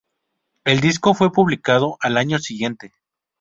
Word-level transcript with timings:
El 0.63 0.81
disco 0.81 1.13
fue 1.13 1.31
publicado 1.31 1.97
al 1.99 2.17
año 2.17 2.39
siguiente. 2.39 2.91